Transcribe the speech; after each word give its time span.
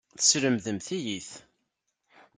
Teslemdemt-iyi-t. 0.17 1.29